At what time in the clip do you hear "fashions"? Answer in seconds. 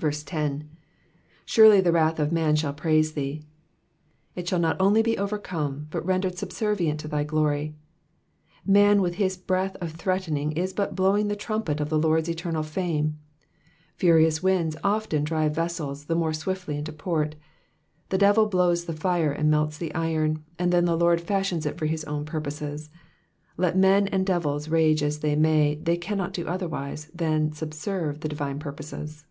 21.20-21.66